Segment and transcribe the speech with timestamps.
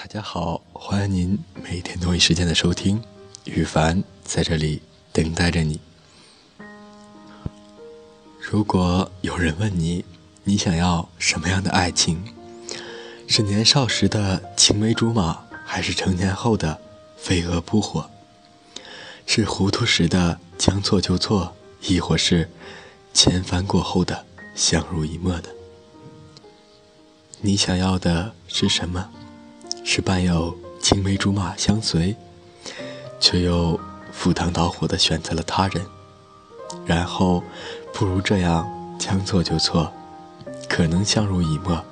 [0.00, 3.02] 大家好，欢迎您每天同一时间的收听，
[3.44, 4.80] 羽凡在这里
[5.12, 5.78] 等待着你。
[8.40, 10.02] 如果有人问你，
[10.42, 12.18] 你想要什么样的爱情？
[13.28, 16.80] 是年少时的青梅竹马，还是成年后的
[17.18, 18.08] 飞蛾扑火？
[19.26, 22.48] 是糊涂时的将错就错，亦或是
[23.12, 24.24] 千帆过后的
[24.54, 25.54] 相濡以沫的？
[27.42, 29.10] 你想要的是什么？
[29.92, 32.14] 是伴有青梅竹马相随，
[33.18, 33.76] 却又
[34.12, 35.84] 赴汤蹈火的选择了他人，
[36.86, 37.42] 然后
[37.92, 38.64] 不如这样
[39.00, 39.92] 将错就错，
[40.68, 41.84] 可能相濡以沫，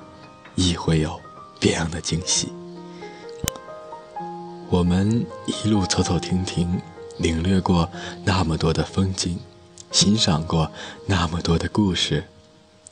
[0.55, 1.19] 亦会有
[1.59, 2.53] 别样的惊喜。
[4.69, 6.79] 我们一路走走停停。
[7.17, 7.89] 领略过
[8.23, 9.37] 那么多的风景，
[9.91, 10.71] 欣赏过
[11.05, 12.23] 那么多的故事，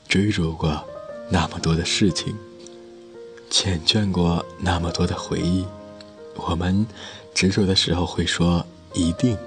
[0.10, 0.84] 追逐过
[1.30, 2.36] 那么多的事情，
[3.50, 5.66] 缱绻过那么多的回忆。
[6.36, 6.86] 我们
[7.34, 9.38] 执着的时候会说一定，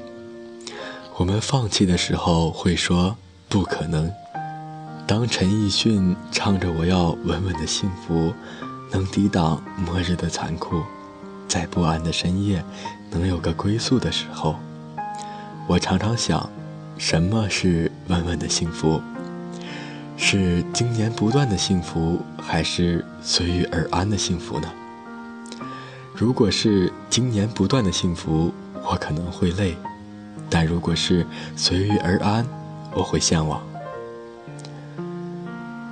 [1.16, 3.16] 我们放弃的时候会说
[3.48, 4.10] 不可能。
[5.06, 8.32] 当陈奕迅唱着“我要稳稳的幸福，
[8.90, 10.82] 能抵挡末日的残酷，
[11.48, 12.64] 在不安的深夜
[13.10, 14.56] 能有个归宿”的时候。
[15.66, 16.48] 我常常想，
[16.96, 19.00] 什么是稳稳的幸福？
[20.22, 24.68] 是经年不断的幸福，还是随遇而安的幸福呢？
[26.14, 28.52] 如果是经年不断的幸福，
[28.84, 29.72] 我可能会累；
[30.50, 31.26] 但如果是
[31.56, 32.46] 随遇而安，
[32.92, 33.62] 我会向往。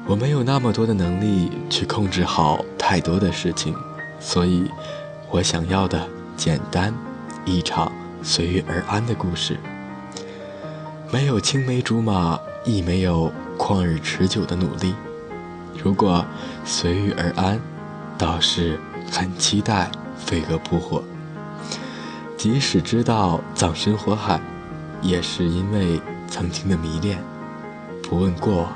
[0.06, 3.74] 我没有那么多的能力去控制好太多的事情，
[4.20, 4.70] 所以，
[5.30, 6.06] 我想要的
[6.36, 6.94] 简单，
[7.46, 7.90] 一场。
[8.20, 9.56] 随遇而安的故事，
[11.12, 14.94] 没有青梅竹马，亦没有旷日持久的努力。
[15.82, 16.24] 如果
[16.64, 17.60] 随遇而安，
[18.16, 18.78] 倒是
[19.10, 21.02] 很期待飞蛾扑火。
[22.36, 24.40] 即使知道葬身火海，
[25.02, 27.18] 也是因为曾经的迷恋。
[28.02, 28.72] 不问过往，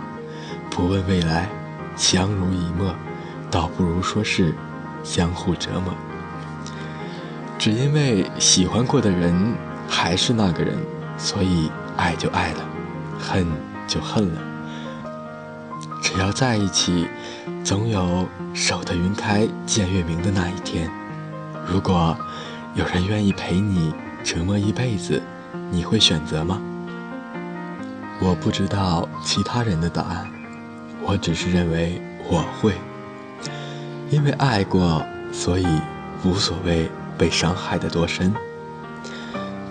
[0.69, 1.49] 不问未来，
[1.97, 2.95] 相濡以沫，
[3.51, 4.53] 倒不如说是
[5.03, 5.95] 相互折磨。
[7.59, 9.55] 只因为喜欢过的人
[9.89, 10.77] 还是那个人，
[11.17, 12.65] 所以爱就爱了，
[13.19, 13.47] 恨
[13.87, 14.41] 就恨了。
[16.13, 17.09] 只要在一起，
[17.65, 20.91] 总有守得云开见月明的那一天。
[21.67, 22.15] 如果
[22.75, 25.23] 有人愿意陪你折磨一辈子，
[25.71, 26.61] 你会选择吗？
[28.21, 30.31] 我不知道其他人的答案，
[31.03, 32.75] 我只是认为我会，
[34.11, 35.03] 因为爱过，
[35.33, 35.67] 所以
[36.25, 36.91] 无所谓。
[37.19, 38.35] 被伤害的多深？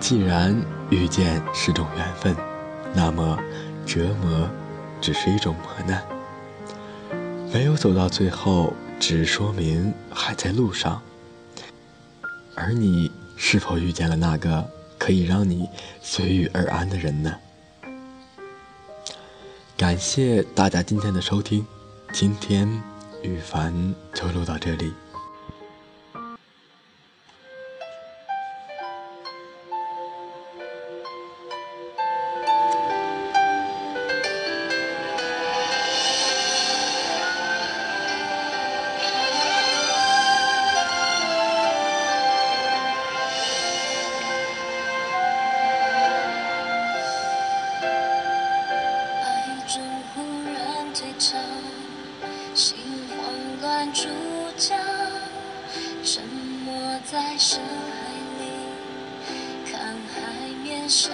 [0.00, 0.56] 既然
[0.88, 2.34] 遇见是种缘分，
[2.94, 3.36] 那么
[3.84, 4.48] 折磨
[5.02, 6.02] 只是一种磨难。
[7.52, 11.02] 没有走到最后，只说明还在路上。
[12.54, 14.66] 而你是否遇见了那个
[14.98, 15.68] 可以让你
[16.00, 17.34] 随遇而安的人呢？
[19.76, 21.66] 感谢大家今天的收听，
[22.10, 22.66] 今天
[23.22, 24.94] 雨凡就录到这里。
[51.02, 51.36] 在找
[52.54, 52.76] 心
[53.08, 54.08] 慌乱触
[54.56, 54.76] 礁
[56.04, 56.22] 沉
[56.64, 58.44] 没在深海里
[59.68, 61.10] 看海面上